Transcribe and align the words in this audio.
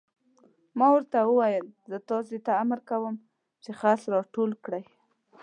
ما 0.77 0.87
ورته 0.93 1.17
وویل: 1.23 1.65
زه 1.89 1.97
تاسې 2.09 2.37
ته 2.45 2.51
امر 2.63 2.79
کوم 2.89 3.15
چې 3.63 3.71
خس 3.79 4.01
را 4.13 4.21
ټول 4.33 4.49
کړئ. 4.65 4.83